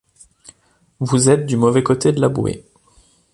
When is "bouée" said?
2.27-2.65